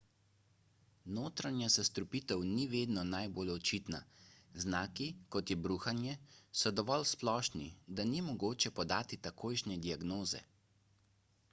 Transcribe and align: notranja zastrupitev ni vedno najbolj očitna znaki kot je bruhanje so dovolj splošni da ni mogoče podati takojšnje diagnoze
notranja 1.17 1.67
zastrupitev 1.75 2.41
ni 2.53 2.65
vedno 2.71 3.03
najbolj 3.09 3.51
očitna 3.57 3.99
znaki 4.65 5.09
kot 5.37 5.53
je 5.55 5.59
bruhanje 5.67 6.17
so 6.63 6.73
dovolj 6.81 7.07
splošni 7.13 7.71
da 7.99 8.09
ni 8.15 8.27
mogoče 8.33 8.75
podati 8.81 9.23
takojšnje 9.31 9.81
diagnoze 9.89 10.45